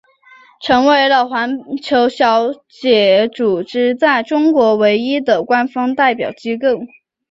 [0.59, 6.69] 成为了环球小姐组织在中国唯一的官方代表机构。